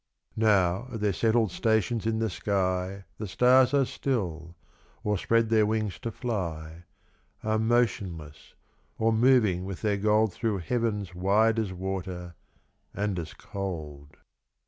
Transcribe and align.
Now 0.35 0.87
at 0.91 0.99
their 1.01 1.13
settled 1.13 1.51
stations 1.51 2.07
in 2.07 2.17
the 2.17 2.31
sky 2.31 3.03
The 3.19 3.27
stars 3.27 3.71
are 3.75 3.85
still, 3.85 4.55
or 5.03 5.15
spread 5.15 5.49
their 5.49 5.67
wings 5.67 5.99
to 5.99 6.09
fly, 6.11 6.85
Are 7.43 7.59
motionless, 7.59 8.55
or 8.97 9.13
moving 9.13 9.63
with 9.63 9.83
their 9.83 9.97
gold 9.97 10.33
Through 10.33 10.57
Heavens 10.57 11.13
wide 11.13 11.59
as 11.59 11.71
water, 11.71 12.33
and 12.95 13.19
as 13.19 13.35
cold. 13.35 14.17